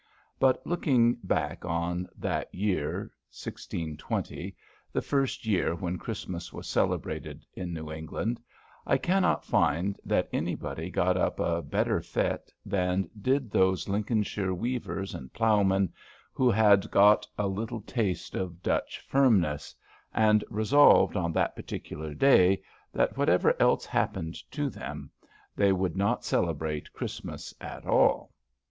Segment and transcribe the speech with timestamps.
[0.39, 4.55] But looking back on that year 1620,
[4.91, 8.41] the first year when Christmas was celebrated in New England,
[8.87, 15.13] I cannot find that anybody got up a better fête than did these Lincolnshire weavers
[15.13, 15.93] and ploughmen
[16.33, 19.75] who had got a little taste of Dutch firmness,
[20.15, 25.11] and resolved on that particular day, that, whatever else happened to them,
[25.55, 28.33] they would not celebrate Christmas at all.